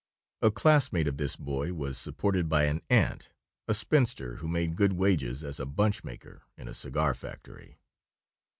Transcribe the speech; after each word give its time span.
A 0.41 0.49
classmate 0.49 1.07
of 1.07 1.17
this 1.17 1.35
boy 1.35 1.73
was 1.73 1.95
supported 1.95 2.49
by 2.49 2.63
an 2.63 2.81
aunt, 2.89 3.29
a 3.67 3.73
spinster 3.75 4.37
who 4.37 4.47
made 4.47 4.75
good 4.75 4.93
wages 4.93 5.43
as 5.43 5.59
a 5.59 5.65
bunch 5.67 6.03
maker 6.03 6.41
in 6.57 6.67
a 6.67 6.73
cigar 6.73 7.13
factory. 7.13 7.77